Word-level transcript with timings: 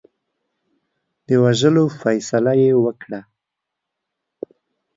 د 1.27 1.29
وژلو 1.43 1.85
فیصله 2.01 2.53
یې 2.61 2.71
وکړه. 2.83 3.21